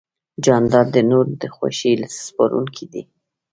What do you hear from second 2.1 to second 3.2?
سپارونکی دی.